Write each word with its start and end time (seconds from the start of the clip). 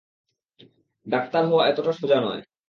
Doctor 1.05 1.43
হওয়া 1.45 1.63
এতোটা 1.67 1.91
সোজা 1.93 2.17
নয়! 2.21 2.41